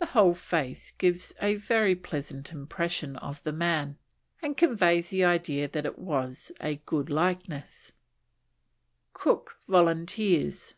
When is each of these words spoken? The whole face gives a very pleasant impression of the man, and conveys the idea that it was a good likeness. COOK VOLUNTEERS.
The 0.00 0.06
whole 0.06 0.34
face 0.34 0.90
gives 0.98 1.32
a 1.40 1.54
very 1.54 1.94
pleasant 1.94 2.50
impression 2.50 3.14
of 3.18 3.40
the 3.44 3.52
man, 3.52 3.96
and 4.42 4.56
conveys 4.56 5.10
the 5.10 5.24
idea 5.24 5.68
that 5.68 5.86
it 5.86 6.00
was 6.00 6.50
a 6.60 6.80
good 6.84 7.08
likeness. 7.08 7.92
COOK 9.12 9.54
VOLUNTEERS. 9.68 10.74